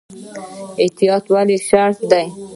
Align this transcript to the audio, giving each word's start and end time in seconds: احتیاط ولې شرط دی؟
احتیاط 0.81 1.25
ولې 1.33 1.57
شرط 1.69 1.99
دی؟ 2.11 2.25